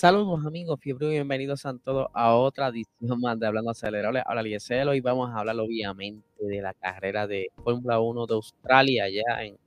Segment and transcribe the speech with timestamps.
[0.00, 4.22] Saludos amigos, fiebre y bienvenidos a todos a otra edición más de Hablando Acelerable.
[4.24, 9.04] Ahora Lieselo y vamos a hablar obviamente de la carrera de Fórmula 1 de Australia,
[9.04, 9.58] allá en,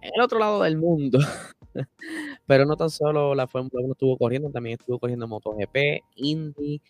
[0.00, 1.18] el otro lado del mundo.
[2.46, 5.76] Pero no tan solo la Fórmula 1 estuvo corriendo, también estuvo corriendo MotoGP,
[6.14, 6.80] Indy,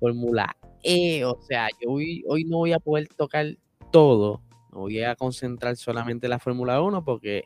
[0.00, 1.26] Fórmula E.
[1.26, 3.54] O sea, yo hoy, hoy no voy a poder tocar
[3.92, 4.40] todo,
[4.70, 7.44] voy a concentrar solamente en la Fórmula 1 porque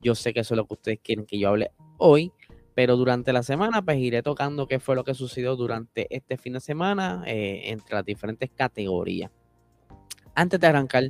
[0.00, 2.30] yo sé que eso es lo que ustedes quieren que yo hable hoy.
[2.76, 6.52] Pero durante la semana, pues iré tocando qué fue lo que sucedió durante este fin
[6.52, 9.30] de semana eh, entre las diferentes categorías.
[10.34, 11.04] Antes de arrancar,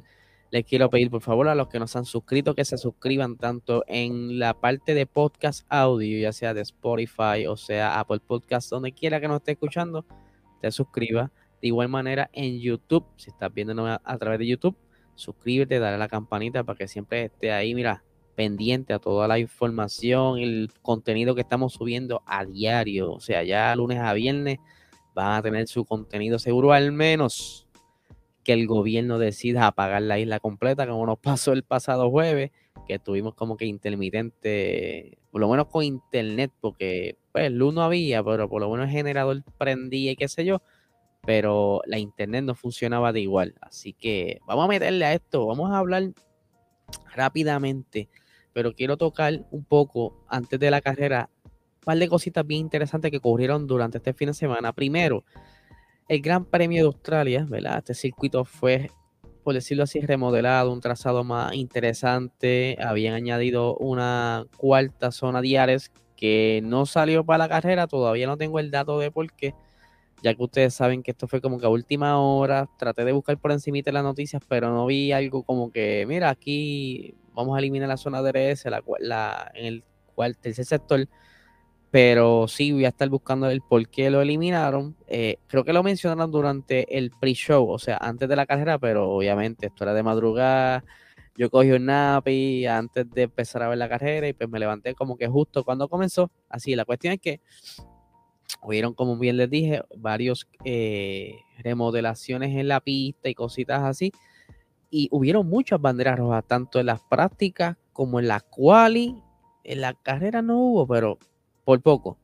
[0.52, 3.82] les quiero pedir por favor a los que nos han suscrito que se suscriban tanto
[3.88, 8.92] en la parte de podcast audio, ya sea de Spotify o sea Apple Podcast, donde
[8.92, 10.06] quiera que nos esté escuchando,
[10.62, 11.32] te suscriba.
[11.60, 14.76] De igual manera en YouTube, si estás viendo a través de YouTube,
[15.16, 18.04] suscríbete, dale a la campanita para que siempre esté ahí, mira,
[18.36, 23.12] pendiente a toda la información, el contenido que estamos subiendo a diario.
[23.12, 24.58] O sea, ya lunes a viernes
[25.14, 27.66] van a tener su contenido seguro, al menos
[28.44, 32.52] que el gobierno decida apagar la isla completa, como nos pasó el pasado jueves,
[32.86, 38.22] que tuvimos como que intermitente, por lo menos con internet, porque pues luz no había,
[38.22, 40.60] pero por lo menos el generador prendía y qué sé yo,
[41.24, 43.54] pero la internet no funcionaba de igual.
[43.62, 46.12] Así que vamos a meterle a esto, vamos a hablar
[47.14, 48.08] rápidamente
[48.56, 53.10] pero quiero tocar un poco antes de la carrera un par de cositas bien interesantes
[53.10, 54.72] que ocurrieron durante este fin de semana.
[54.72, 55.26] Primero,
[56.08, 57.76] el Gran Premio de Australia, ¿verdad?
[57.76, 58.90] Este circuito fue,
[59.44, 62.78] por decirlo así, remodelado, un trazado más interesante.
[62.80, 67.86] Habían añadido una cuarta zona diares que no salió para la carrera.
[67.86, 69.52] Todavía no tengo el dato de por qué
[70.22, 73.38] ya que ustedes saben que esto fue como que a última hora, traté de buscar
[73.38, 77.60] por encima de las noticias, pero no vi algo como que, mira, aquí vamos a
[77.60, 81.06] eliminar la zona DRS, la, la, en el cual tercer sector,
[81.90, 84.96] pero sí voy a estar buscando el por qué lo eliminaron.
[85.06, 89.10] Eh, creo que lo mencionaron durante el pre-show, o sea, antes de la carrera, pero
[89.10, 90.82] obviamente esto era de madrugada.
[91.36, 94.94] Yo cogí un napi antes de empezar a ver la carrera y pues me levanté
[94.94, 96.30] como que justo cuando comenzó.
[96.48, 97.40] Así, la cuestión es que
[98.62, 104.12] hubieron, como bien les dije, varios eh, remodelaciones en la pista y cositas así
[104.90, 109.16] y hubieron muchas banderas rojas, tanto en las prácticas como en la quali.
[109.64, 111.18] En la carrera no hubo, pero
[111.64, 112.18] por poco.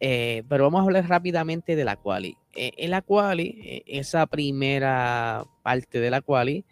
[0.00, 2.36] Eh, pero vamos a hablar rápidamente de la quali.
[2.54, 6.64] Eh, en la quali, eh, esa primera parte de la quali,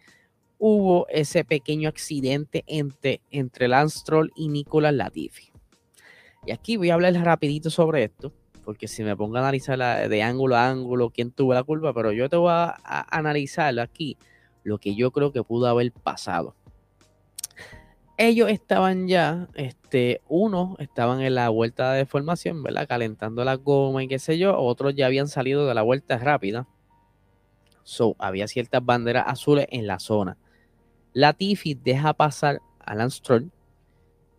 [0.59, 5.51] hubo ese pequeño accidente entre, entre Lance Stroll y Nicolas Latifi.
[6.45, 8.31] Y aquí voy a hablar rapidito sobre esto,
[8.63, 12.13] porque si me pongo a analizar de ángulo a ángulo quién tuvo la culpa, pero
[12.13, 12.77] yo te voy a
[13.09, 14.17] analizarlo aquí
[14.67, 16.53] lo que yo creo que pudo haber pasado.
[18.17, 22.87] Ellos estaban ya, este, unos estaban en la vuelta de formación, ¿verdad?
[22.87, 26.67] Calentando la goma y qué sé yo, otros ya habían salido de la vuelta rápida.
[27.83, 30.37] So, había ciertas banderas azules en la zona.
[31.13, 33.51] Latifi deja pasar a Lance Stroll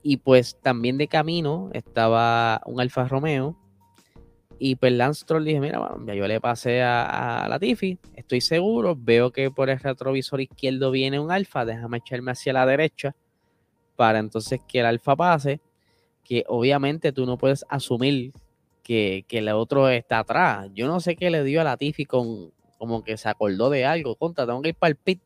[0.03, 3.57] y pues también de camino estaba un Alfa Romeo
[4.59, 8.97] y pues Lance Stroll dije, mira, ya yo le pasé a, a Latifi, estoy seguro,
[8.99, 13.15] veo que por el retrovisor izquierdo viene un alfa, déjame echarme hacia la derecha
[13.97, 15.61] para entonces que el alfa pase,
[16.25, 18.33] que obviamente tú no puedes asumir
[18.83, 20.71] que, el otro está atrás.
[20.75, 24.15] Yo no sé qué le dio a Latifi con como que se acordó de algo,
[24.15, 25.21] contra, tengo que ir para el pit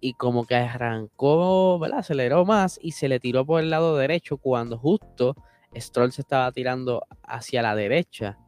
[0.00, 2.00] y como que arrancó, ¿verdad?
[2.00, 5.36] Aceleró más y se le tiró por el lado derecho cuando justo
[5.74, 8.38] Stroll se estaba tirando hacia la derecha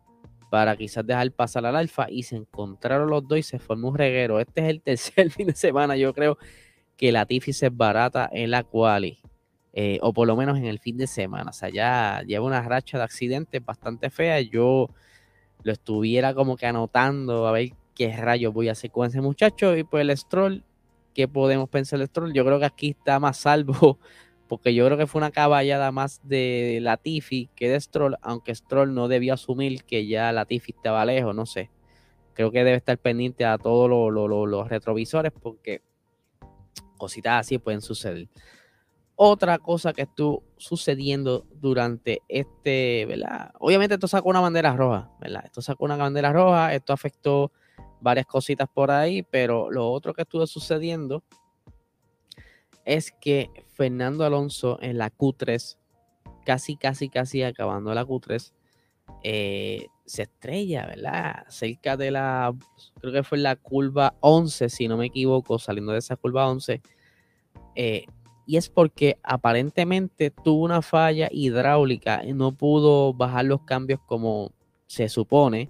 [0.51, 3.99] para quizás dejar pasar al alfa y se encontraron los dos y se formó un
[3.99, 4.41] reguero.
[4.41, 6.39] Este es el tercer fin de semana, yo creo
[6.97, 9.19] que la Tiffy se barata en la quali,
[9.73, 11.51] eh, o por lo menos en el fin de semana.
[11.51, 14.41] O sea, ya lleva una racha de accidentes bastante fea.
[14.41, 14.89] Yo
[15.63, 19.77] lo estuviera como que anotando a ver qué rayos voy a hacer con ese muchacho.
[19.77, 20.65] Y pues el Stroll,
[21.13, 22.33] ¿qué podemos pensar del Stroll?
[22.33, 23.99] Yo creo que aquí está más salvo
[24.49, 28.95] porque yo creo que fue una caballada más de Latifi que de Stroll, aunque Stroll
[28.95, 31.71] no debió asumir que ya Latifi estaba lejos, no sé.
[32.35, 35.83] Creo que debe estar pendiente a todos los retrovisores porque
[36.97, 38.29] cositas así pueden suceder.
[39.15, 43.53] Otra cosa que estuvo sucediendo durante este, ¿verdad?
[43.59, 45.43] Obviamente esto sacó una bandera roja, ¿verdad?
[45.47, 47.51] Esto sacó una bandera roja, esto afectó
[48.01, 51.25] varias cositas por ahí, pero lo otro que estuvo sucediendo
[52.87, 55.77] es que Fernando Alonso en la Q3,
[56.47, 58.53] casi, casi, casi acabando la Q3,
[59.23, 61.45] eh, se estrella, ¿verdad?
[61.49, 62.55] Cerca de la,
[63.01, 66.81] creo que fue la curva 11, si no me equivoco, saliendo de esa curva 11,
[67.75, 68.07] eh,
[68.47, 74.53] y es porque aparentemente tuvo una falla hidráulica y no pudo bajar los cambios como
[74.87, 75.69] se supone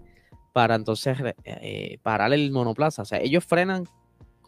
[0.53, 3.03] para entonces eh, parar el monoplaza.
[3.03, 3.87] O sea, ellos frenan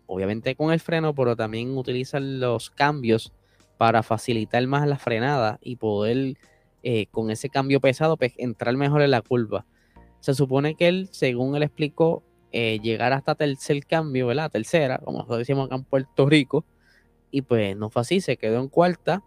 [0.09, 3.33] obviamente con el freno, pero también utilizan los cambios
[3.77, 6.37] para facilitar más la frenada y poder
[6.83, 9.65] eh, con ese cambio pesado pues, entrar mejor en la curva.
[10.19, 14.51] Se supone que él, según él explicó, eh, llegar hasta tercer cambio, ¿verdad?
[14.51, 16.65] Tercera, como decimos acá en Puerto Rico,
[17.31, 19.23] y pues no fue así, se quedó en cuarta,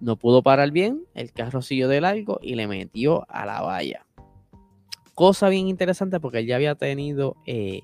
[0.00, 4.06] no pudo parar bien, el carro siguió de largo y le metió a la valla.
[5.14, 7.82] Cosa bien interesante porque él ya había tenido eh,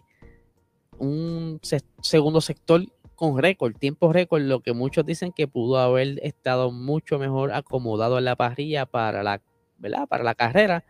[0.99, 1.61] un
[2.01, 2.83] segundo sector
[3.15, 8.19] con récord, tiempo récord, lo que muchos dicen que pudo haber estado mucho mejor acomodado
[8.19, 9.41] en la parrilla para la,
[9.79, 10.09] ¿verdad?
[10.09, 10.85] Para la carrera,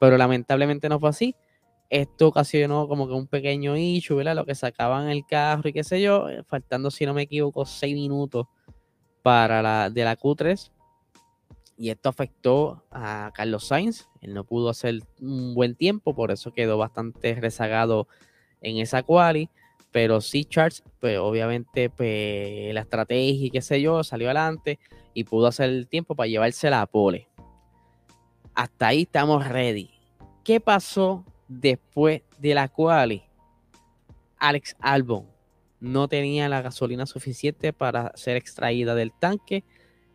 [0.00, 1.36] pero lamentablemente no fue así.
[1.88, 4.34] Esto ocasionó como que un pequeño issue, ¿verdad?
[4.34, 7.64] Lo que sacaban el carro y qué sé yo, eh, faltando, si no me equivoco,
[7.64, 8.46] seis minutos
[9.22, 10.72] para la de la Q3.
[11.78, 14.08] Y esto afectó a Carlos Sainz.
[14.22, 18.08] Él no pudo hacer un buen tiempo, por eso quedó bastante rezagado
[18.66, 19.48] en esa quali.
[19.92, 24.78] Pero sí, Charles, pues obviamente pues, la estrategia y qué sé yo, salió adelante
[25.14, 27.28] y pudo hacer el tiempo para llevarse la pole.
[28.54, 29.90] Hasta ahí estamos ready.
[30.44, 33.22] ¿Qué pasó después de la quali?
[34.38, 35.26] Alex Albon
[35.80, 39.64] no tenía la gasolina suficiente para ser extraída del tanque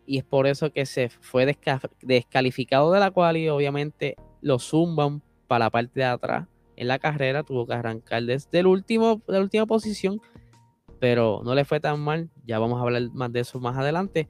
[0.06, 1.58] y es por eso que se fue
[2.02, 3.50] descalificado de la quali.
[3.50, 8.60] Obviamente lo zumban para la parte de atrás en la carrera, tuvo que arrancar desde
[8.60, 10.22] el último, la última posición,
[11.00, 12.30] pero no le fue tan mal.
[12.46, 14.30] Ya vamos a hablar más de eso más adelante.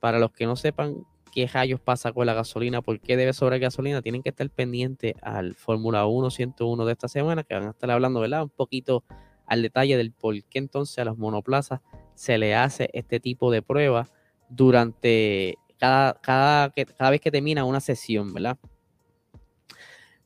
[0.00, 3.60] Para los que no sepan qué rayos pasa con la gasolina, por qué debe sobrar
[3.60, 7.70] gasolina, tienen que estar pendientes al Fórmula 1 101 de esta semana, que van a
[7.70, 8.42] estar hablando, ¿verdad?
[8.42, 9.04] Un poquito
[9.46, 11.80] al detalle del por qué entonces a los monoplazas
[12.14, 14.08] se le hace este tipo de prueba
[14.48, 18.58] durante cada, cada, cada vez que termina una sesión, ¿verdad?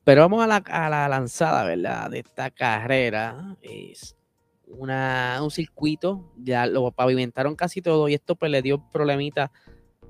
[0.05, 2.11] Pero vamos a la, lanzada, ¿verdad?
[2.11, 3.57] De esta carrera.
[3.63, 4.17] Es
[4.67, 9.51] una, un circuito, ya lo pavimentaron casi todo y esto pues le dio problemita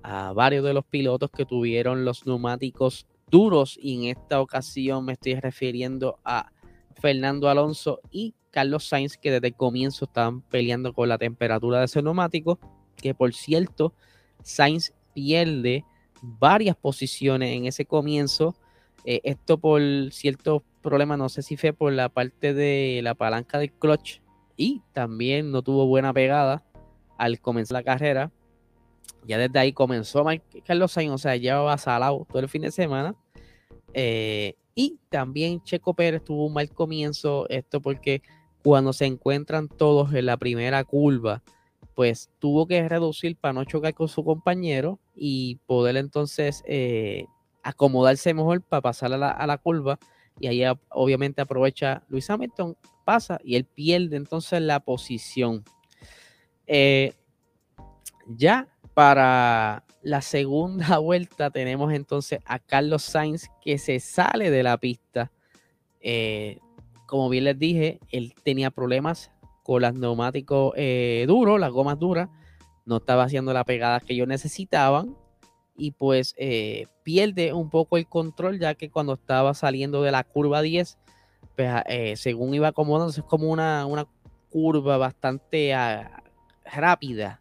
[0.03, 5.15] a varios de los pilotos que tuvieron los neumáticos duros y en esta ocasión me
[5.15, 6.51] estoy refiriendo a
[7.01, 11.87] Fernando Alonso y Carlos Sainz que desde el comienzo estaban peleando con la temperatura de
[11.87, 12.59] ese neumático
[12.97, 13.95] que por cierto
[14.43, 15.85] Sainz pierde
[16.21, 18.55] varias posiciones en ese comienzo
[19.05, 19.81] eh, esto por
[20.11, 24.21] ciertos problemas, no sé si fue por la parte de la palanca del clutch
[24.57, 26.65] y también no tuvo buena pegada
[27.19, 28.33] al comenzar la carrera.
[29.27, 30.25] Ya desde ahí comenzó
[30.67, 33.15] Carlos Sainz, o sea, llevaba salado todo el fin de semana.
[33.95, 38.23] Eh, y también Checo Pérez tuvo un mal comienzo, esto porque
[38.63, 41.43] cuando se encuentran todos en la primera curva,
[41.95, 47.27] pues tuvo que reducir para no chocar con su compañero y poder entonces eh,
[47.65, 49.99] acomodarse mejor para pasar a la, curva.
[50.39, 55.65] Y ahí obviamente aprovecha Luis Hamilton, pasa y él pierde entonces la posición.
[56.67, 57.15] Eh,
[58.27, 64.77] ya para la segunda vuelta tenemos entonces a Carlos Sainz que se sale de la
[64.79, 65.33] pista.
[66.01, 66.59] Eh,
[67.07, 69.31] como bien les dije, él tenía problemas
[69.63, 72.29] con los neumáticos eh, duros, las gomas duras.
[72.85, 75.17] No estaba haciendo la pegada que ellos necesitaban
[75.77, 80.25] y pues eh, pierde un poco el control ya que cuando estaba saliendo de la
[80.25, 80.99] curva 10,
[81.57, 84.07] pues, ah, eh, según iba acomodándose es como una, una
[84.51, 86.23] curva bastante ah,
[86.65, 87.41] rápida.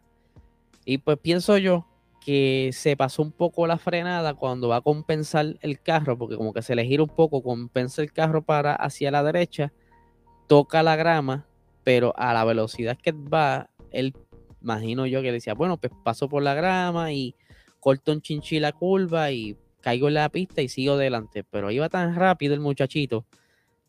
[0.84, 1.86] Y pues pienso yo
[2.24, 6.52] que se pasó un poco la frenada cuando va a compensar el carro, porque como
[6.52, 9.72] que se le gira un poco, compensa el carro para hacia la derecha,
[10.46, 11.46] toca la grama,
[11.82, 14.14] pero a la velocidad que va, él
[14.62, 17.36] imagino yo que decía, bueno, pues paso por la grama y
[17.84, 21.44] corto un chinchín la curva y caigo en la pista y sigo adelante.
[21.44, 23.26] Pero iba tan rápido el muchachito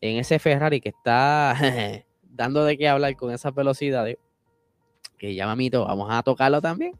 [0.02, 1.56] en ese Ferrari que está
[2.22, 4.18] dando de qué hablar con esas velocidades
[5.16, 6.92] que ya mamito, vamos a tocarlo también.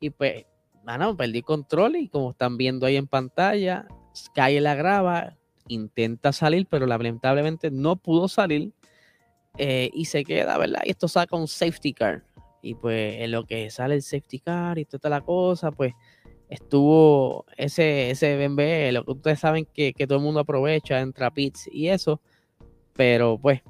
[0.00, 0.44] Y pues,
[0.82, 3.86] bueno, perdí control y como están viendo ahí en pantalla,
[4.34, 5.36] cae la grava,
[5.68, 8.72] intenta salir, pero lamentablemente no pudo salir
[9.56, 10.82] eh, y se queda, ¿verdad?
[10.84, 12.24] Y esto saca un safety car.
[12.60, 15.94] Y pues en lo que sale el safety car y toda la cosa, pues
[16.54, 21.68] estuvo ese, ese BMB, lo que ustedes saben que, todo el mundo aprovecha, entra pits
[21.70, 22.20] y eso,
[22.94, 23.62] pero pues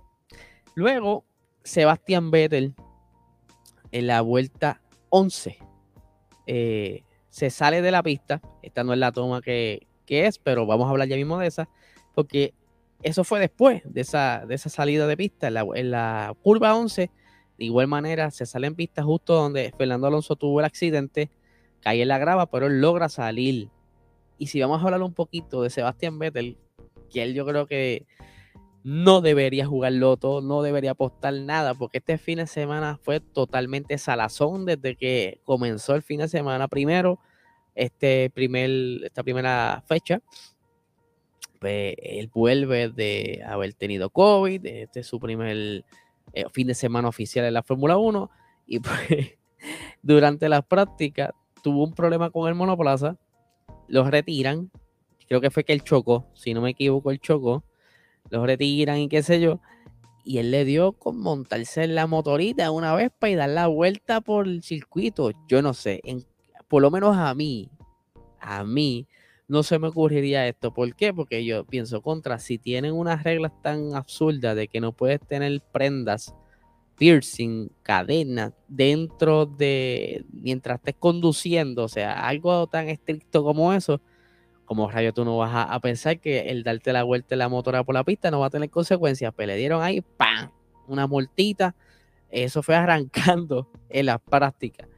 [0.75, 1.25] luego
[1.62, 2.75] Sebastián Vettel
[3.91, 5.59] en la vuelta 11
[6.47, 10.87] eh, se sale de la pista, esta no es la toma que, es, pero vamos
[10.87, 11.69] a hablar ya mismo de esa,
[12.14, 12.55] porque
[13.03, 16.75] eso fue después de esa, de esa salida de pista, en la, en la curva
[16.76, 17.11] 11,
[17.59, 21.31] De igual manera, se sale en pista justo donde Fernando Alonso tuvo el accidente,
[21.85, 23.69] cae en la grava, pero logra salir.
[24.38, 26.57] Y si vamos a hablar un poquito de Sebastián Vettel,
[27.11, 28.07] que él yo creo que
[28.83, 33.99] no debería jugar loto, no debería apostar nada, porque este fin de semana fue totalmente
[33.99, 37.21] salazón desde que comenzó el fin de semana primero,
[37.75, 38.71] este primer,
[39.05, 40.21] esta primera fecha.
[41.61, 45.85] Pues él vuelve de haber tenido COVID, este es su primer
[46.33, 48.31] eh, fin de semana oficial en la Fórmula 1,
[48.67, 49.38] y pues
[50.03, 51.31] durante las prácticas
[51.64, 53.16] tuvo un problema con el monoplaza,
[53.88, 54.71] los retiran,
[55.26, 57.64] creo que fue que él chocó, si no me equivoco, él chocó
[58.30, 59.61] los retiran y qué sé yo.
[60.25, 64.21] Y él le dio con montarse en la motorita una vez para dar la vuelta
[64.21, 65.33] por el circuito.
[65.49, 66.00] Yo no sé,
[66.68, 67.71] por lo menos a mí,
[68.40, 69.06] a mí
[69.49, 70.73] no se me ocurriría esto.
[70.73, 71.12] ¿Por qué?
[71.12, 75.61] Porque yo pienso contra, si tienen unas reglas tan absurdas de que no puedes tener
[75.73, 76.35] prendas,
[76.97, 84.01] piercing, cadenas dentro de, mientras estés conduciendo, o sea, algo tan estricto como eso,
[84.65, 87.85] como rayo tú no vas a, pensar que el darte la vuelta en la motora
[87.85, 89.33] por la pista no va a tener consecuencias.
[89.37, 90.51] Pero pues le dieron ahí, ¡pam!
[90.87, 91.75] Una multita.
[92.31, 94.89] Eso fue arrancando en la práctica.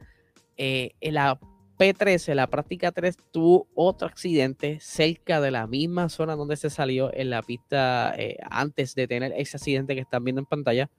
[0.55, 1.39] Eh, en la
[1.77, 7.13] P13, la práctica 3, tuvo otro accidente cerca de la misma zona donde se salió
[7.13, 10.89] en la pista eh, antes de tener ese accidente que están viendo en pantalla.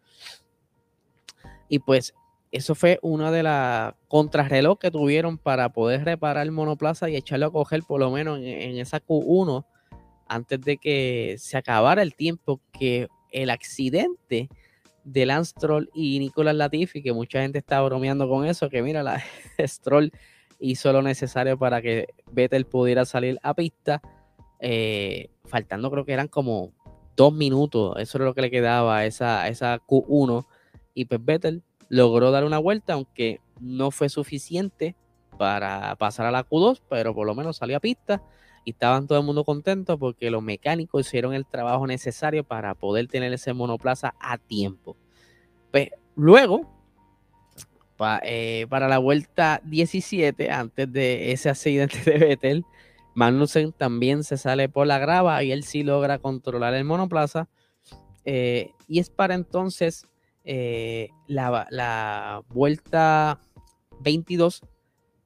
[1.69, 2.15] Y pues
[2.51, 7.47] eso fue una de las contrarreloj que tuvieron para poder reparar el monoplaza y echarlo
[7.47, 9.65] a coger por lo menos en, esa Q1
[10.27, 14.49] antes de que se acabara el tiempo que el accidente
[15.05, 19.03] de Lance Stroll y Nicolás Latifi, que mucha gente está bromeando con eso, que mira,
[19.03, 19.23] la
[19.59, 20.13] Stroll
[20.59, 24.03] hizo lo necesario para que Vettel pudiera salir a pista,
[24.61, 26.73] eh, faltando creo que eran como
[27.17, 30.47] dos minutos, eso es lo que le quedaba a esa, esa Q1,
[30.99, 34.97] y pues Vettel logró dar una vuelta, aunque no fue suficiente
[35.39, 38.21] para pasar a la Q2, pero por lo menos salió a pista
[38.65, 43.07] y estaban todo el mundo contento porque los mecánicos hicieron el trabajo necesario para poder
[43.07, 44.97] tener ese monoplaza a tiempo.
[45.71, 46.69] Pues luego,
[48.25, 52.65] eh, para la vuelta 17, antes de ese accidente de Vettel,
[53.15, 57.49] Magnussen también se sale por la grava y él sí logra controlar el monoplaza.
[58.25, 60.05] Eh, y es para entonces
[60.51, 63.39] eh, la, vuelta
[64.01, 64.63] 22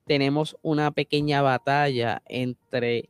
[0.05, 3.09] tenemos una pequeña batalla entre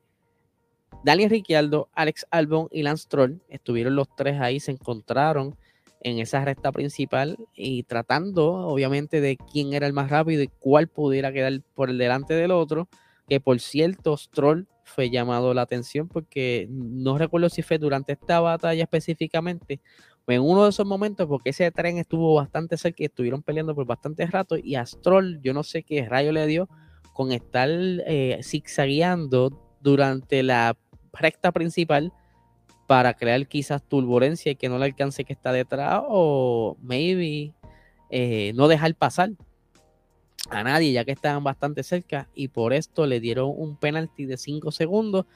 [1.05, 3.41] Daniel Ricciardo, Alex Albon y Lance Troll.
[3.49, 5.57] Estuvieron los tres ahí, se encontraron
[6.03, 10.89] en esa recta principal y tratando obviamente de quién era el más rápido y cuál
[10.89, 12.89] pudiera quedar por el delante del otro.
[13.27, 18.41] Que por cierto, Stroll fue llamado la atención porque no recuerdo si fue durante esta
[18.41, 19.81] batalla específicamente
[20.27, 23.87] en uno de esos momentos, porque ese tren estuvo bastante cerca y estuvieron peleando por
[23.87, 26.69] bastante rato, y Astrol, yo no sé qué rayo le dio
[27.13, 30.77] con estar eh, zigzagueando durante la
[31.13, 32.13] recta principal
[32.87, 37.53] para crear quizás turbulencia y que no le alcance que está detrás, o maybe
[38.11, 39.31] eh, no dejar pasar
[40.51, 44.37] a nadie, ya que estaban bastante cerca, y por esto le dieron un penalti de
[44.37, 45.27] 5 segundos,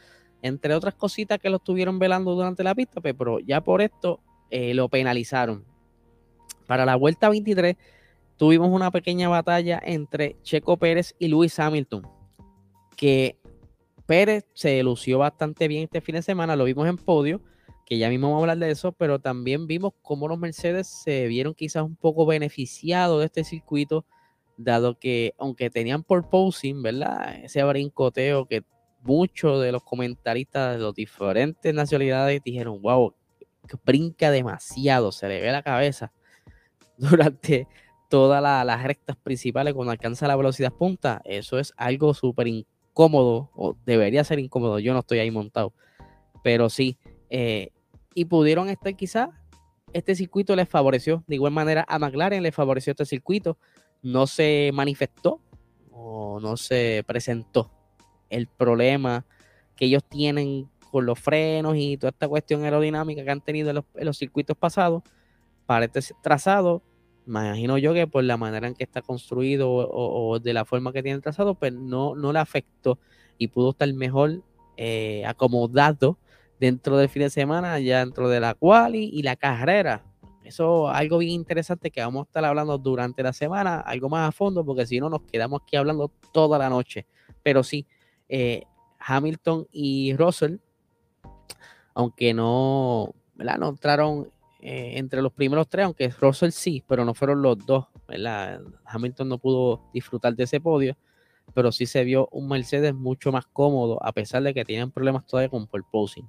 [0.42, 4.74] entre otras cositas que lo estuvieron velando durante la pista, pero ya por esto eh,
[4.74, 5.64] lo penalizaron.
[6.66, 7.76] Para la vuelta 23
[8.36, 12.06] tuvimos una pequeña batalla entre Checo Pérez y Luis Hamilton,
[12.96, 13.38] que
[14.06, 17.40] Pérez se lució bastante bien este fin de semana, lo vimos en podio,
[17.84, 21.26] que ya mismo vamos a hablar de eso, pero también vimos cómo los Mercedes se
[21.26, 24.04] vieron quizás un poco beneficiados de este circuito,
[24.56, 27.36] dado que aunque tenían por posing, ¿verdad?
[27.44, 28.64] Ese brincoteo que
[29.02, 33.14] muchos de los comentaristas de las diferentes nacionalidades dijeron, wow,
[33.84, 36.12] brinca demasiado, se le ve la cabeza
[36.96, 37.66] durante
[38.08, 41.20] todas las rectas principales cuando alcanza la velocidad punta.
[41.24, 44.78] Eso es algo súper incómodo, o debería ser incómodo.
[44.78, 45.72] Yo no estoy ahí montado,
[46.42, 46.98] pero sí.
[47.30, 47.70] Eh,
[48.14, 49.28] y pudieron estar quizás,
[49.92, 51.24] este circuito les favoreció.
[51.26, 53.58] De igual manera, a McLaren le favoreció este circuito.
[54.02, 55.40] No se manifestó
[55.90, 57.70] o no se presentó
[58.30, 59.26] el problema
[59.76, 64.04] que ellos tienen con los frenos y toda esta cuestión aerodinámica que han tenido en
[64.04, 65.02] los, circuitos pasados,
[65.66, 66.82] para este trazado,
[67.26, 70.92] me imagino yo que por la manera en que está construido o, de la forma
[70.92, 72.98] que tiene el trazado, pues no, no le afectó
[73.36, 74.42] y pudo estar mejor
[74.76, 76.18] eh, acomodado
[76.60, 80.04] dentro del fin de semana, ya dentro de la quali y la carrera.
[80.44, 84.28] Eso es algo bien interesante que vamos a estar hablando durante la semana, algo más
[84.28, 87.06] a fondo, porque si no nos quedamos aquí hablando toda la noche.
[87.42, 87.84] Pero sí,
[88.28, 88.62] eh,
[89.00, 90.58] Hamilton y Russell
[91.96, 97.40] aunque no, no entraron eh, entre los primeros tres, aunque Russell sí, pero no fueron
[97.40, 98.60] los dos, ¿verdad?
[98.84, 100.94] Hamilton no pudo disfrutar de ese podio,
[101.54, 105.26] pero sí se vio un Mercedes mucho más cómodo, a pesar de que tienen problemas
[105.26, 106.28] todavía con pole posing.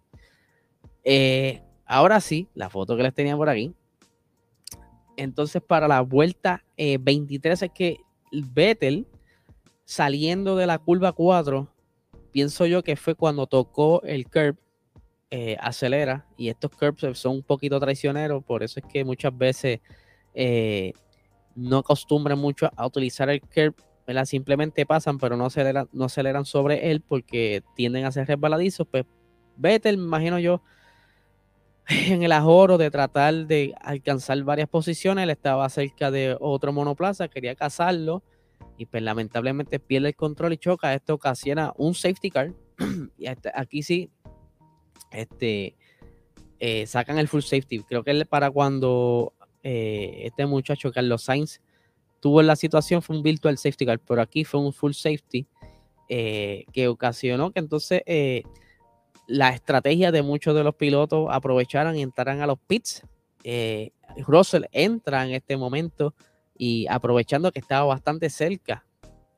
[1.04, 3.74] Eh, ahora sí, la foto que les tenía por aquí.
[5.18, 7.98] Entonces, para la vuelta 23 es que
[8.32, 9.06] Vettel,
[9.84, 11.68] saliendo de la curva 4,
[12.32, 14.56] pienso yo que fue cuando tocó el curb
[15.30, 19.82] eh, acelera y estos curbs son un poquito traicioneros, por eso es que muchas veces
[20.34, 20.94] eh,
[21.56, 23.76] no acostumbran mucho a utilizar el curb,
[24.26, 29.06] simplemente pasan pero no aceleran, no aceleran sobre él porque tienden a ser resbaladizos, pues
[29.58, 30.62] Vettel, me imagino yo,
[31.88, 37.28] en el ajoro de tratar de alcanzar varias posiciones, él estaba cerca de otro monoplaza,
[37.28, 38.24] quería cazarlo
[38.78, 42.54] y pues lamentablemente pierde el control y choca, esto ocasiona un safety car
[43.18, 44.10] y aquí sí
[45.12, 45.76] este,
[46.60, 47.84] eh, sacan el full safety.
[47.84, 49.34] Creo que para cuando
[49.64, 51.62] eh, este muchacho Carlos Sainz
[52.20, 55.46] tuvo la situación fue un virtual safety car, pero aquí fue un full safety
[56.10, 58.02] eh, que ocasionó que entonces
[59.28, 63.04] la estrategia de muchos de los pilotos aprovecharan y entraran a los pits.
[64.26, 66.16] Russell entra en este momento
[66.58, 68.86] y aprovechando que estaba bastante cerca,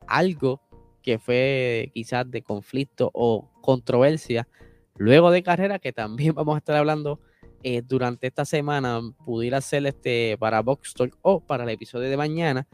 [0.06, 0.60] algo
[1.02, 4.48] que fue quizás de conflicto o controversia
[4.96, 7.20] luego de carrera, que también vamos a estar hablando
[7.62, 12.16] eh, durante esta semana, pudiera ser este para Box Talk o para el episodio de
[12.16, 12.66] mañana,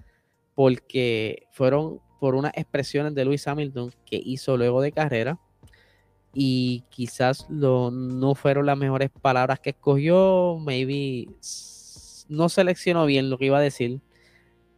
[0.55, 5.39] porque fueron por unas expresiones de Lewis Hamilton que hizo luego de carrera
[6.33, 11.29] y quizás no fueron las mejores palabras que escogió, maybe
[12.29, 14.01] no seleccionó bien lo que iba a decir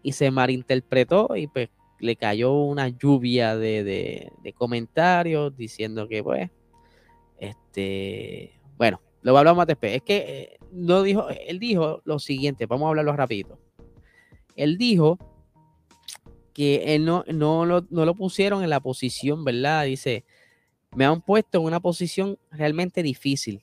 [0.03, 1.69] y se malinterpretó y pues
[2.01, 6.51] le cayó una lluvia de, de comentarios diciendo que pues
[7.39, 9.97] este, bueno, lo hablamos más después.
[9.97, 13.59] Es que eh, no dijo, él dijo lo siguiente, vamos a hablarlo rapidito.
[14.57, 15.19] Él dijo
[16.53, 19.85] que él no, no, lo, no lo pusieron en la posición, ¿verdad?
[19.85, 20.25] Dice,
[20.95, 23.63] me han puesto en una posición realmente difícil.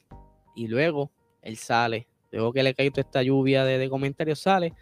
[0.55, 1.11] Y luego
[1.41, 4.73] él sale, luego que le cae toda esta lluvia de, de comentarios, sale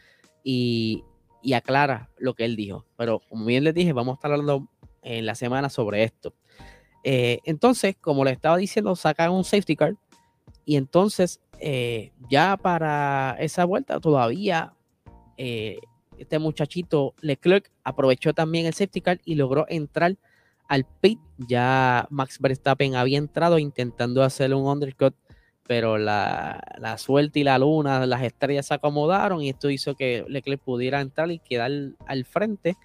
[0.43, 1.03] y,
[1.41, 2.85] y, aclara lo que él dijo.
[2.95, 4.69] Pero como bien les dije, vamos a estar hablando
[5.01, 6.35] en la semana sobre esto.
[7.03, 9.95] Eh, entonces, como le estaba diciendo, sacan un safety car
[10.65, 14.73] y entonces eh, ya para esa vuelta todavía
[15.37, 15.79] eh,
[16.17, 20.15] este muchachito Leclerc aprovechó también el safety car y logró entrar
[20.67, 21.19] al pit.
[21.37, 25.15] Ya Max Verstappen había entrado intentando hacer un undercut,
[25.67, 30.23] pero la, la suerte y la luna, las estrellas se acomodaron y esto hizo que
[30.29, 31.71] Leclerc pudiera entrar y quedar
[32.05, 32.77] al frente.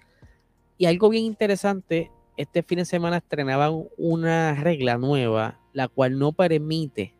[0.77, 6.31] Y algo bien interesante este fin de semana estrenaban una regla nueva, la cual no
[6.31, 7.13] permite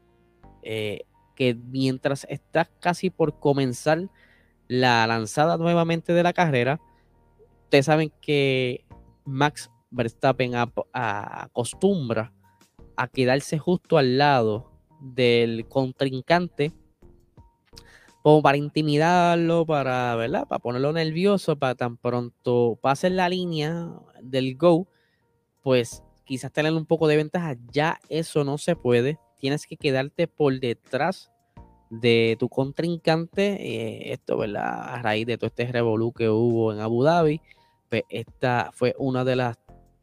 [0.64, 1.02] eh,
[1.36, 4.08] que mientras estás casi por comenzar
[4.70, 6.80] la lanzada nuevamente de la carrera,
[7.64, 8.86] ustedes saben que
[9.26, 12.32] Max Verstappen acostumbra
[12.96, 16.72] a quedarse justo al lado del contrincante
[18.24, 20.48] como para intimidarlo, para, ¿verdad?
[20.48, 23.90] Para ponerlo nervioso, para tan pronto pase la línea
[24.22, 24.88] del go,
[25.70, 27.56] pues quizás tener un poco de ventaja.
[27.72, 29.20] Ya eso no se puede.
[29.40, 31.32] Tienes que quedarte por detrás
[31.92, 33.52] de tu contrincante.
[33.52, 34.96] Eh, esto, ¿verdad?
[34.96, 37.40] A raíz de todo este revolú que hubo en Abu Dhabi,
[37.88, 39.60] pues esta fue una de las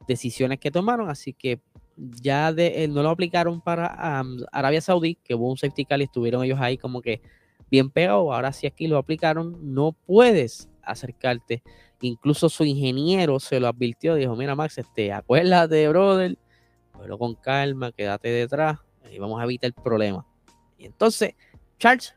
[0.07, 1.11] decisiones que tomaron.
[1.11, 1.59] Así que
[1.97, 6.05] ya de, eh, no lo aplicaron para Arabia Saudí, que hubo un safety car y
[6.05, 7.23] estuvieron ellos ahí como que
[7.73, 8.33] bien pegados.
[8.33, 9.75] Ahora sí aquí lo aplicaron.
[9.75, 11.63] No puedes acercarte
[12.01, 16.37] Incluso su ingeniero se lo advirtió, dijo, mira Max, este, acuérdate, brother,
[17.01, 18.79] pero con calma, quédate detrás
[19.11, 20.27] y vamos a evitar el problema.
[20.77, 21.35] Y entonces
[21.79, 22.15] Charles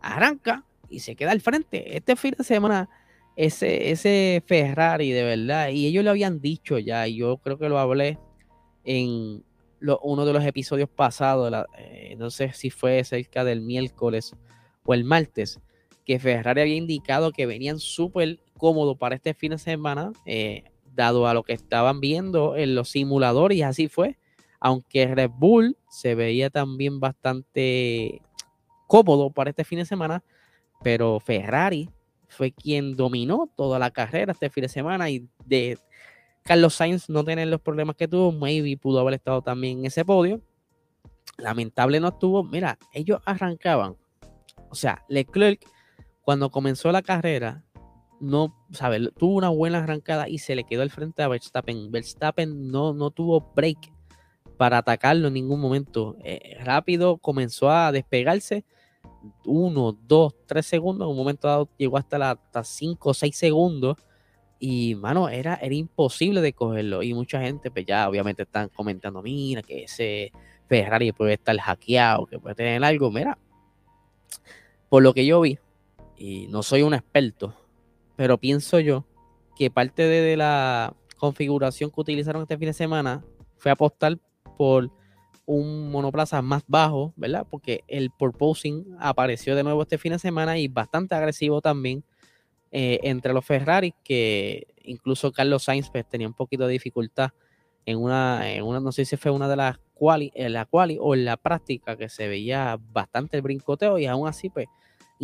[0.00, 1.96] arranca y se queda al frente.
[1.96, 2.88] Este fin de semana,
[3.36, 7.68] ese, ese Ferrari de verdad, y ellos lo habían dicho ya, y yo creo que
[7.68, 8.18] lo hablé
[8.82, 9.44] en
[10.02, 14.34] uno de los episodios pasados, eh, no sé si fue cerca del miércoles
[14.84, 15.60] o el martes,
[16.04, 20.64] que Ferrari había indicado que venían súper cómodo para este fin de semana, eh,
[20.94, 24.18] dado a lo que estaban viendo en los simuladores, y así fue.
[24.60, 28.22] Aunque Red Bull se veía también bastante
[28.86, 30.22] cómodo para este fin de semana,
[30.82, 31.90] pero Ferrari
[32.28, 35.78] fue quien dominó toda la carrera este fin de semana y de
[36.42, 40.04] Carlos Sainz no tener los problemas que tuvo, maybe pudo haber estado también en ese
[40.04, 40.42] podio.
[41.38, 42.44] Lamentable no estuvo.
[42.44, 43.96] Mira, ellos arrancaban.
[44.70, 45.64] O sea, Leclerc,
[46.24, 47.62] cuando comenzó la carrera,
[48.20, 51.90] no, sabe, tuvo una buena arrancada y se le quedó al frente a Verstappen.
[51.90, 53.92] Verstappen no, no tuvo break
[54.56, 56.16] para atacarlo en ningún momento.
[56.24, 58.64] Eh, rápido comenzó a despegarse,
[59.44, 61.06] 1, 2, 3 segundos.
[61.06, 63.96] En un momento dado llegó hasta, hasta 5 o 6 segundos.
[64.58, 67.02] Y, mano, era, era imposible de cogerlo.
[67.02, 70.32] Y mucha gente, pues ya obviamente están comentando, mira, que ese
[70.68, 73.10] Ferrari puede estar hackeado, que puede tener algo.
[73.10, 73.36] Mira,
[74.88, 75.58] por lo que yo vi,
[76.16, 77.54] y no soy un experto,
[78.16, 79.04] pero pienso yo
[79.56, 83.24] que parte de, la configuración que utilizaron este fin de semana
[83.56, 84.18] fue apostar
[84.56, 84.90] por
[85.46, 87.46] un monoplaza más bajo, ¿verdad?
[87.48, 92.04] Porque el purposing apareció de nuevo este fin de semana y bastante agresivo también
[92.72, 97.30] eh, entre los Ferrari, que incluso Carlos Sainz pues, tenía un poquito de dificultad
[97.86, 100.98] en una, en una, no sé si fue una de las quali, en la quali
[101.00, 104.66] o en la práctica que se veía bastante el brincoteo y aún así pues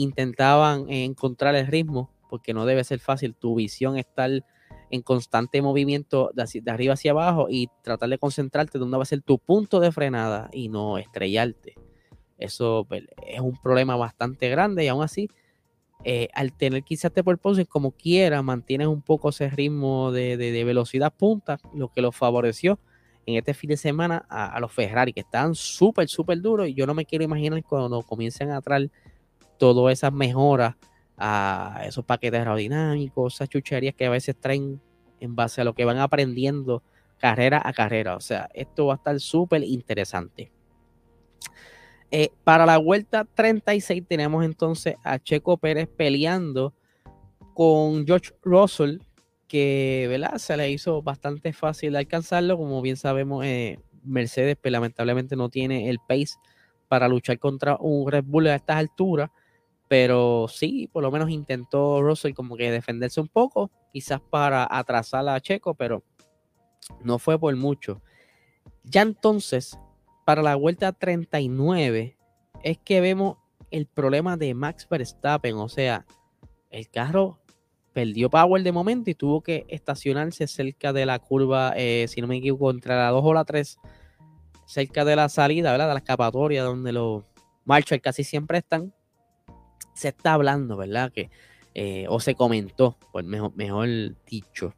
[0.02, 4.30] intentaban encontrar el ritmo porque no debe ser fácil tu visión estar
[4.90, 9.22] en constante movimiento de, arriba hacia abajo y tratar de concentrarte donde va a ser
[9.22, 11.74] tu punto de frenada y no estrellarte.
[12.38, 15.28] Eso pues, es un problema bastante grande y aún así,
[16.04, 21.12] eh, al tener quizás este purpose, como quiera, mantienes un poco ese ritmo de, velocidad
[21.12, 22.78] punta, lo que lo favoreció
[23.26, 26.74] en este fin de semana a, a los Ferrari, que están súper, súper duros y
[26.74, 28.90] yo no me quiero imaginar cuando comiencen a traer
[29.60, 30.74] todas esas mejoras
[31.18, 34.80] a esos paquetes aerodinámicos, esas chucherías que a veces traen
[35.20, 36.82] en base a lo que van aprendiendo
[37.18, 38.16] carrera a carrera.
[38.16, 40.50] O sea, esto va a estar súper interesante.
[42.10, 46.74] Eh, para la vuelta 36 tenemos entonces a Checo Pérez peleando
[47.52, 48.98] con George Russell,
[49.46, 50.38] que ¿verdad?
[50.38, 52.56] se le hizo bastante fácil alcanzarlo.
[52.56, 56.38] Como bien sabemos, eh, Mercedes pues, lamentablemente no tiene el pace
[56.88, 59.30] para luchar contra un Red Bull a estas alturas.
[59.90, 65.28] Pero sí, por lo menos intentó Russell como que defenderse un poco, quizás para atrasar
[65.28, 66.04] a Checo, pero
[67.02, 68.00] no fue por mucho.
[68.84, 69.76] Ya entonces,
[70.24, 72.16] para la vuelta 39,
[72.62, 73.38] es que vemos
[73.72, 75.56] el problema de Max Verstappen.
[75.56, 76.06] O sea,
[76.70, 77.40] el carro
[77.92, 82.28] perdió power de momento y tuvo que estacionarse cerca de la curva, eh, si no
[82.28, 83.76] me equivoco, entre la 2 o la 3,
[84.66, 85.88] cerca de la salida, ¿verdad?
[85.88, 87.24] De la escapatoria, donde los
[87.64, 88.94] Marshall casi siempre están
[89.94, 91.12] se está hablando, ¿verdad?
[91.12, 91.30] Que,
[91.74, 93.88] eh, o se comentó, pues mejor, mejor
[94.26, 94.74] dicho,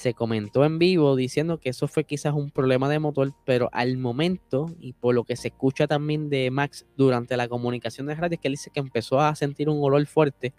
[0.00, 3.98] se comentó en vivo diciendo que eso fue quizás un problema de motor, pero al
[3.98, 8.36] momento, y por lo que se escucha también de Max durante la comunicación de radio,
[8.36, 10.54] es que él dice que empezó a sentir un olor fuerte,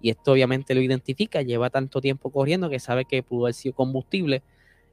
[0.00, 3.74] y esto obviamente lo identifica, lleva tanto tiempo corriendo que sabe que pudo haber sido
[3.74, 4.42] combustible,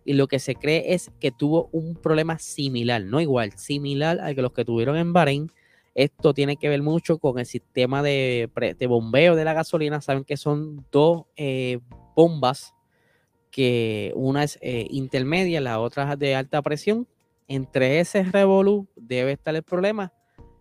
[0.03, 4.35] y lo que se cree es que tuvo un problema similar, no igual, similar al
[4.35, 5.51] que los que tuvieron en Bahrein,
[5.97, 8.51] esto tiene que ver mucho con el sistema de,
[8.87, 9.99] bombeo de la gasolina.
[9.99, 11.79] Saben que son dos eh,
[12.15, 12.75] bombas,
[13.49, 17.07] que una es eh, intermedia, la otra es de alta presión.
[17.47, 20.13] Entre ese revolú debe estar el problema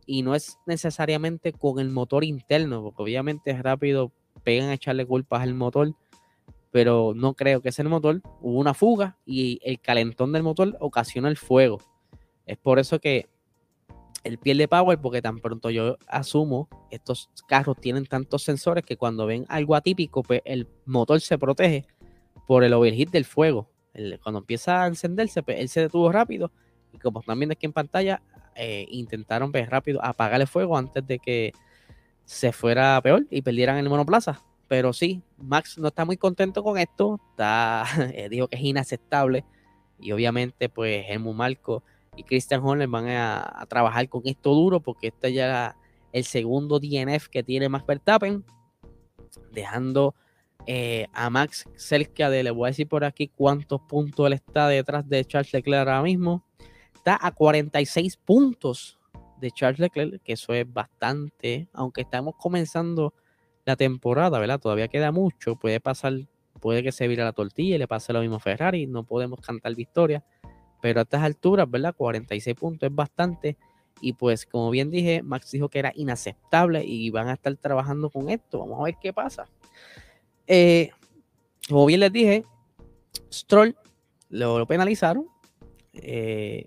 [0.07, 5.05] y no es necesariamente con el motor interno, porque obviamente es rápido, pegan a echarle
[5.05, 5.94] culpas al motor,
[6.70, 8.22] pero no creo que sea el motor.
[8.40, 11.79] Hubo una fuga y el calentón del motor ocasiona el fuego.
[12.46, 13.29] Es por eso que
[14.26, 19.26] el pierde power porque tan pronto yo asumo, estos carros tienen tantos sensores que cuando
[19.26, 21.86] ven algo atípico, pues el motor se protege
[22.46, 23.70] por el overheat del fuego.
[24.22, 26.50] cuando empieza a encenderse, pues él se detuvo rápido
[26.92, 28.22] y como están viendo aquí en pantalla,
[28.54, 31.52] eh, intentaron pues, rápido apagar el fuego antes de que
[32.24, 34.42] se fuera peor y perdieran el monoplaza.
[34.68, 37.84] Pero sí, Max no está muy contento con esto, está,
[38.14, 39.44] eh, dijo que es inaceptable
[39.98, 41.82] y obviamente pues Helmut Marco
[42.16, 45.76] y Christian Horner van a, trabajar con esto duro porque este ya era
[46.12, 48.44] el segundo DNF que tiene Max Verstappen,
[49.52, 50.14] dejando
[50.66, 54.66] eh, a Max cerca de, le voy a decir por aquí cuántos puntos él está
[54.68, 56.42] detrás de Charles Leclerc ahora mismo.
[56.94, 58.98] Está a 46 puntos
[59.40, 63.12] de Charles Leclerc, que eso es bastante, aunque estamos comenzando
[63.66, 64.59] la temporada, ¿verdad?
[64.59, 66.14] Todavía queda mucho, puede pasar,
[66.61, 69.40] puede que se vire la tortilla y le pase lo mismo a Ferrari, no podemos
[69.40, 70.24] cantar victoria
[70.87, 71.96] pero a estas alturas, ¿verdad?
[71.96, 73.57] 46 puntos es bastante.
[74.01, 78.09] Y pues, como bien dije, Max dijo que era inaceptable y van a estar trabajando
[78.09, 78.61] con esto.
[78.61, 79.49] Vamos a ver qué pasa.
[80.46, 80.90] Eh,
[81.68, 82.44] como bien les dije,
[83.33, 83.77] Stroll
[84.29, 85.27] lo, penalizaron.
[85.92, 86.66] Eh,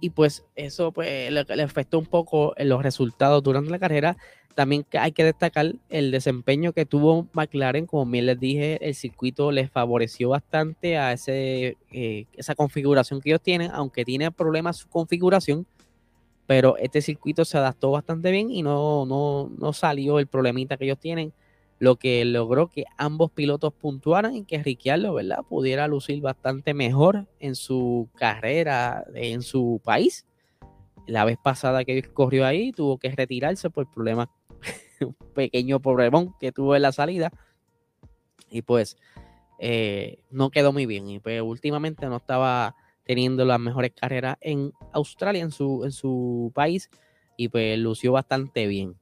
[0.00, 4.16] y pues eso pues, le, le, afectó un poco en los resultados durante la carrera.
[4.54, 9.50] También hay que destacar el desempeño que tuvo McLaren, como bien les dije, el circuito
[9.50, 14.88] les favoreció bastante a ese, eh, esa configuración que ellos tienen, aunque tiene problemas su
[14.88, 15.66] configuración,
[16.46, 20.84] pero este circuito se adaptó bastante bien y no, no, no salió el problemita que
[20.84, 21.32] ellos tienen,
[21.80, 27.26] lo que logró que ambos pilotos puntuaran y que Ricciardo, ¿verdad?, pudiera lucir bastante mejor
[27.40, 30.24] en su carrera en su país
[31.06, 34.28] la vez pasada que corrió ahí tuvo que retirarse por problemas,
[35.04, 37.32] un pequeño problemón que tuvo en la salida.
[38.50, 38.96] Y pues
[39.58, 41.08] eh, no quedó muy bien.
[41.08, 46.52] Y pues últimamente no estaba teniendo las mejores carreras en Australia, en su, en su
[46.54, 46.90] país.
[47.36, 48.96] Y pues lució bastante bien.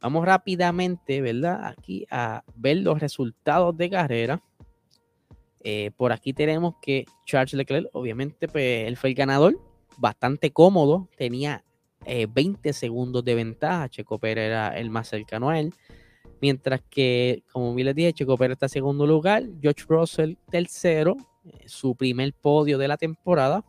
[0.00, 1.66] Vamos rápidamente, ¿verdad?
[1.66, 4.42] Aquí a ver los resultados de carrera.
[5.62, 9.60] Eh, por aquí tenemos que Charles Leclerc, obviamente, pues él fue el ganador,
[9.98, 11.64] bastante cómodo, tenía
[12.06, 13.88] 20 eh, segundos de ventaja.
[13.88, 15.74] Checo Pérez era el más cercano a él.
[16.40, 21.16] Mientras que, como bien les dije, Checo Pérez está en segundo lugar, George Russell tercero,
[21.44, 23.64] eh, su primer podio de la temporada.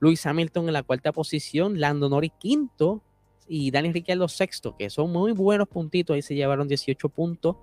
[0.00, 3.02] Luis Hamilton en la cuarta posición, Lando Norris quinto,
[3.46, 6.14] y Daniel Ricciardo sexto, que son muy buenos puntitos.
[6.14, 7.56] Ahí se llevaron 18 puntos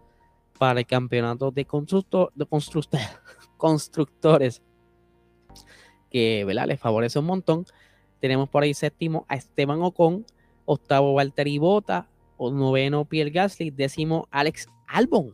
[0.58, 2.46] para el campeonato de, constructor, de
[3.58, 4.62] constructores,
[6.10, 7.66] que les favorece un montón.
[8.20, 10.26] Tenemos por ahí séptimo a Esteban Ocon,
[10.66, 15.34] octavo Valtteri Bota, noveno Pierre Gasly, décimo Alex Albon.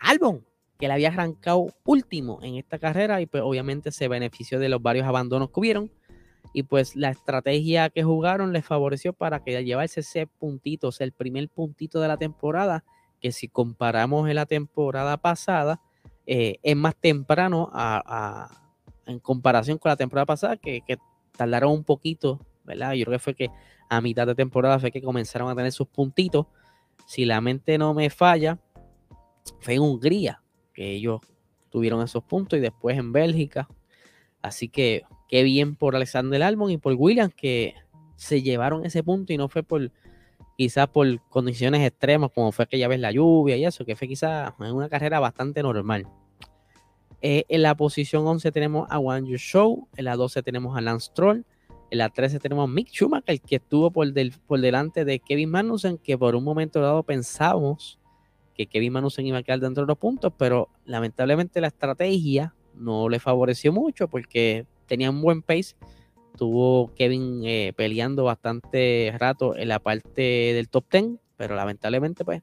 [0.00, 0.44] Albon,
[0.78, 4.82] que le había arrancado último en esta carrera y pues obviamente se benefició de los
[4.82, 5.90] varios abandonos que hubieron
[6.52, 11.04] y pues la estrategia que jugaron les favoreció para que llevarse ese puntito, o sea,
[11.04, 12.84] el primer puntito de la temporada,
[13.20, 15.80] que si comparamos en la temporada pasada,
[16.26, 17.70] eh, es más temprano
[19.06, 20.82] en comparación con la temporada pasada, que,
[21.38, 22.92] tardaron un poquito, ¿verdad?
[22.92, 23.50] Yo creo que fue que
[23.88, 26.46] a mitad de temporada fue que comenzaron a tener sus puntitos.
[27.06, 28.58] Si la mente no me falla,
[29.60, 30.42] fue en Hungría
[30.74, 31.20] que ellos
[31.70, 33.68] tuvieron esos puntos y después en Bélgica.
[34.42, 37.74] Así que qué bien por Alexander Albon y por Williams que
[38.16, 39.90] se llevaron ese punto y no fue por
[40.56, 44.08] quizás por condiciones extremas como fue que ya ves la lluvia y eso, que fue
[44.08, 46.08] quizás en una carrera bastante normal.
[47.20, 51.10] Eh, en la posición 11 tenemos a Wang Show, en la 12 tenemos a Lance
[51.12, 51.44] Troll,
[51.90, 54.06] en la 13 tenemos a Mick Schumacher, que estuvo por,
[54.46, 57.98] por delante de Kevin Magnussen, que por un momento dado pensamos
[58.54, 63.08] que Kevin Magnussen iba a quedar dentro de los puntos, pero lamentablemente la estrategia no
[63.08, 65.76] le favoreció mucho porque tenía un buen pace.
[66.36, 70.22] Tuvo Kevin eh, peleando bastante rato en la parte
[70.54, 71.04] del top 10,
[71.36, 72.42] pero lamentablemente pues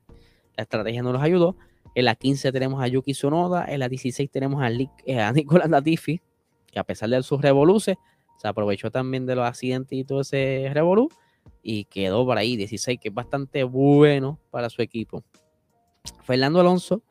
[0.56, 1.56] la estrategia no los ayudó.
[1.94, 5.70] En la 15 tenemos a Yuki Tsunoda, en la 16 tenemos a, eh, a Nicolás
[5.70, 6.22] Latifi,
[6.72, 7.98] que a pesar de sus revoluces,
[8.38, 11.10] se aprovechó también de los accidentes y todo ese revolú
[11.62, 15.24] y quedó por ahí 16, que es bastante bueno para su equipo.
[16.24, 17.02] Fernando Alonso,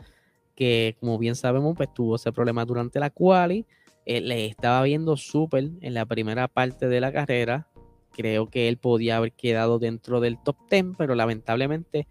[0.55, 3.67] que como bien sabemos, pues tuvo ese problema durante la quali
[4.07, 7.69] eh, le estaba viendo súper en la primera parte de la carrera.
[8.13, 12.07] Creo que él podía haber quedado dentro del top 10, pero lamentablemente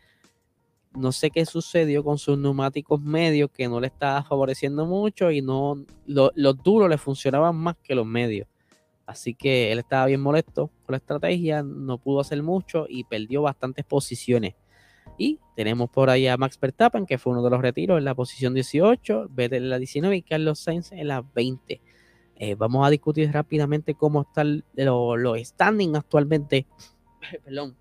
[0.96, 5.42] no sé qué sucedió con sus neumáticos medios que no le estaba favoreciendo mucho y
[5.42, 8.48] no los duros le funcionaban más que los medios.
[9.06, 13.42] Así que él estaba bien molesto con la estrategia, no pudo hacer mucho y perdió
[13.42, 14.56] bastantes posiciones.
[15.18, 18.16] Y tenemos por ahí a Max Verstappen, que fue uno de los retiros en la
[18.16, 21.82] posición 18, Vettel en la 19 y Carlos Sainz en la 20.
[22.36, 26.66] Eh, vamos a discutir rápidamente cómo están los standings actualmente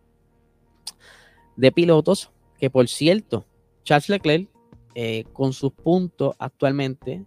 [1.56, 2.32] de pilotos.
[2.62, 3.44] Que por cierto,
[3.82, 4.48] Charles Leclerc,
[4.94, 7.26] eh, con sus puntos actualmente,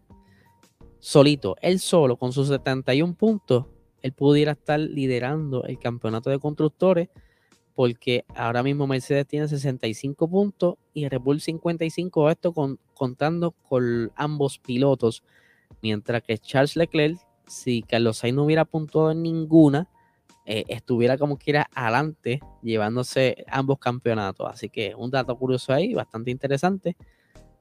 [0.99, 3.65] solito, él solo, con sus 71 puntos,
[4.01, 7.09] él pudiera estar liderando el campeonato de constructores
[7.73, 12.53] porque ahora mismo Mercedes tiene 65 puntos y Red Bull 55, esto
[12.93, 15.21] contando con ambos pilotos,
[15.81, 19.89] mientras que Charles Leclerc, si Carlos Sainz no hubiera puntuado en ninguna,
[20.45, 24.47] eh, estuviera como quiera adelante llevándose ambos campeonatos.
[24.51, 26.95] Así que un dato curioso ahí, bastante interesante.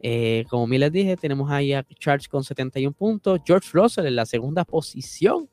[0.00, 4.16] Eh, como me les dije, tenemos ahí a Charles con 71 puntos, George Russell en
[4.16, 5.48] la segunda posición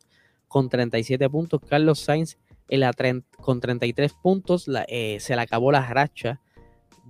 [0.48, 2.38] con 37 puntos, Carlos Sainz
[2.78, 2.94] la
[3.38, 6.40] con 33 puntos eh, se le acabó la racha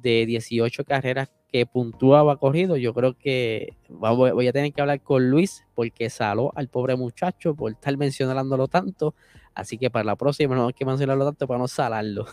[0.02, 2.78] de 18 carreras que puntuaba corrido.
[2.78, 7.54] Yo creo que voy a tener que hablar con Luis porque saló al pobre muchacho
[7.56, 9.14] por estar mencionándolo tanto.
[9.54, 12.26] Así que para la próxima no hay que mencionarlo tanto para no salarlo.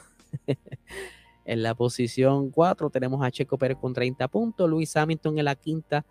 [1.45, 5.55] en la posición 4 tenemos a Checo Pérez con 30 puntos, Luis Hamilton en la
[5.55, 6.05] quinta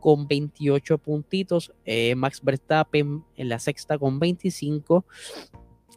[0.00, 5.04] con 28 puntitos, eh, Max Verstappen en la sexta con 25,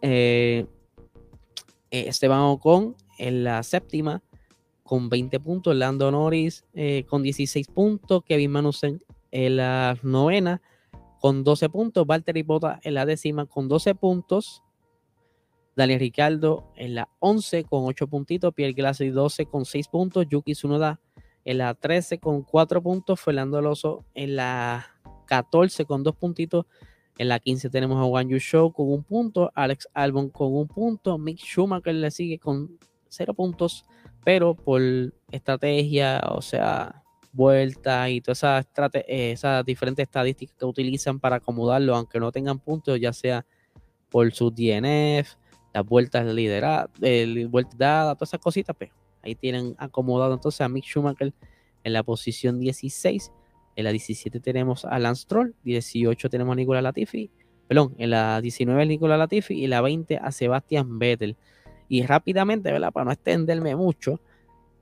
[0.03, 0.67] eh,
[1.89, 4.21] eh, Esteban Ocon en la séptima
[4.83, 6.63] con 20 puntos, Lando Norris
[7.07, 10.61] con 16 puntos, Kevin Manusen en la novena
[11.25, 14.61] con 12 puntos, Valtteri Bota en la décima con 12 puntos,
[15.75, 20.53] Daniel Ricardo en la 11 con 8 puntitos, Pierre Gasly 12 con 6 puntos, Yuki
[20.53, 20.99] Tsunoda
[21.43, 24.85] en la 13 con 4 puntos, Fernando Alonso en la
[25.25, 26.67] 14 con 2 puntitos,
[27.17, 30.67] En la 15 tenemos a Juan Yu Show con un punto, Alex Albon con un
[30.67, 32.77] punto, Mick Schumacher le sigue con
[33.09, 33.83] cero puntos,
[34.23, 34.79] pero por
[35.31, 37.03] estrategia, o sea,
[37.35, 42.59] vueltas y todas esas, eh, esas diferentes estadísticas que utilizan para acomodarlo, aunque no tengan
[42.59, 43.45] puntos, ya sea
[44.09, 45.35] por su DNF,
[45.73, 46.89] las vueltas lideradas,
[47.49, 51.33] vueltas dadas, todas esas cositas, pero pues, ahí tienen acomodado entonces a Mick Schumacher
[51.83, 53.31] en la posición 16
[53.75, 57.29] en la 17 tenemos a Lance Troll, 18 tenemos a Nicolás Latifi,
[57.67, 61.35] perdón, en la 19 a Nicolás Latifi y la 20 a Sebastián Vettel.
[61.87, 62.91] Y rápidamente, ¿verdad?
[62.91, 64.21] Para no extenderme mucho,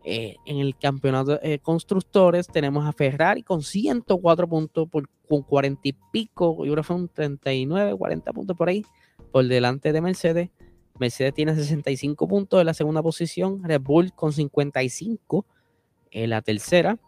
[0.05, 4.89] eh, en el campeonato de constructores tenemos a Ferrari con 104 puntos
[5.29, 8.85] con 40 y pico, yo creo que fue un 39, 40 puntos por ahí,
[9.31, 10.49] por delante de Mercedes.
[10.99, 15.45] Mercedes tiene 65 puntos en la segunda posición, Red Bull con 55
[16.11, 16.99] en la tercera,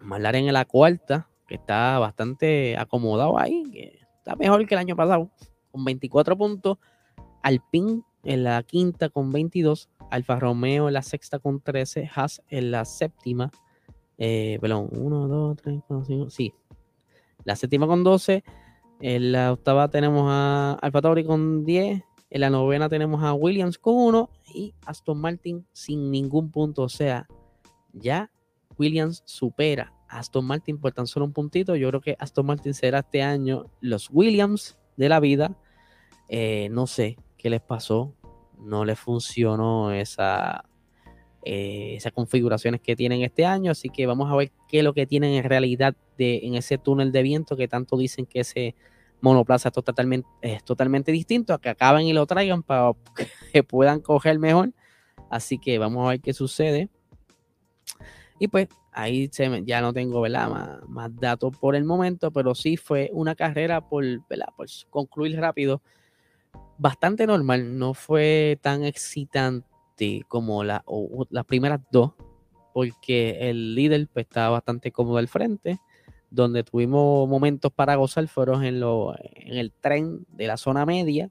[0.00, 4.96] McLaren en la cuarta, que está bastante acomodado ahí, que está mejor que el año
[4.96, 5.30] pasado,
[5.70, 6.78] con 24 puntos.
[7.42, 9.88] Alpine en la quinta con 22.
[10.10, 12.10] Alfa Romeo en la sexta con 13.
[12.14, 13.50] Haas en la séptima.
[14.18, 16.30] Eh, perdón, 1, 2, 3, 4, 5.
[16.30, 16.54] Sí.
[17.44, 18.44] La séptima con 12.
[19.00, 22.02] En la octava tenemos a Alfa Tauri con 10.
[22.30, 24.30] En la novena tenemos a Williams con 1.
[24.54, 26.82] Y Aston Martin sin ningún punto.
[26.82, 27.26] O sea,
[27.92, 28.30] ya
[28.78, 31.76] Williams supera a Aston Martin por tan solo un puntito.
[31.76, 35.56] Yo creo que Aston Martin será este año los Williams de la vida.
[36.28, 38.14] Eh, no sé qué les pasó.
[38.58, 40.64] No les funcionó esa,
[41.42, 43.70] eh, esas configuraciones que tienen este año.
[43.70, 46.78] Así que vamos a ver qué es lo que tienen en realidad de, en ese
[46.78, 48.74] túnel de viento que tanto dicen que ese
[49.20, 51.54] monoplaza es totalmente, es totalmente distinto.
[51.54, 52.92] A que acaben y lo traigan para
[53.52, 54.72] que puedan coger mejor.
[55.30, 56.88] Así que vamos a ver qué sucede.
[58.38, 60.22] Y pues ahí se ya no tengo
[60.88, 64.04] Más, datos por el momento, pero sí fue una carrera por,
[64.56, 65.82] por concluir rápido,
[66.78, 67.78] bastante normal.
[67.78, 70.84] No fue tan excitante como la,
[71.30, 72.12] las primeras dos,
[72.72, 75.78] porque el líder pues, estaba bastante cómodo al frente.
[76.28, 81.30] Donde tuvimos momentos para gozar fueron en, lo, en el tren de la zona media,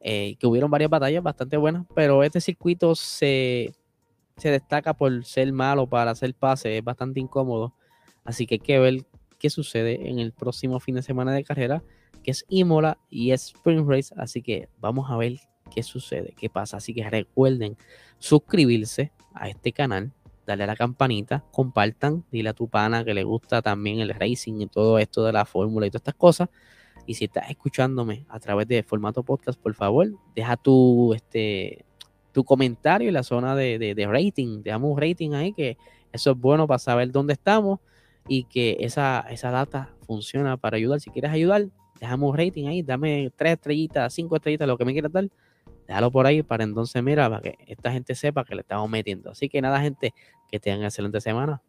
[0.00, 3.74] eh, que hubieron varias batallas bastante buenas, pero este circuito se
[4.36, 7.74] se destaca por ser malo para hacer pase, es bastante incómodo.
[8.24, 9.06] Así que hay que ver
[9.38, 11.82] qué sucede en el próximo fin de semana de carrera,
[12.22, 14.14] que es Imola y es Spring Race.
[14.16, 15.38] Así que vamos a ver
[15.74, 16.78] qué sucede, qué pasa.
[16.78, 17.76] Así que recuerden
[18.18, 20.12] suscribirse a este canal,
[20.46, 24.60] darle a la campanita, compartan, dile a tu pana que le gusta también el racing
[24.60, 26.48] y todo esto de la fórmula y todas estas cosas.
[27.06, 31.84] Y si estás escuchándome a través de formato podcast, por favor, deja tu este,
[32.32, 34.62] tu comentario en la zona de, de, rating.
[34.62, 35.76] Dejamos un rating ahí, que
[36.12, 37.80] eso es bueno para saber dónde estamos
[38.28, 41.00] y que esa, esa data funciona para ayudar.
[41.00, 41.68] Si quieres ayudar,
[42.02, 45.28] dejamos un rating ahí, dame tres estrellitas, cinco estrellitas, lo que me quieras dar.
[45.86, 49.30] Déjalo por ahí para entonces, mira, para que esta gente sepa que le estamos metiendo.
[49.30, 50.12] Así que nada, gente,
[50.50, 51.62] que tengan excelente semana.